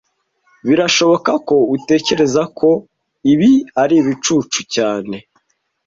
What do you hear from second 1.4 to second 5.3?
ko utekereza ko ibi ari ibicucu cyane